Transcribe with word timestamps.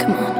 Come 0.00 0.14
on. 0.14 0.39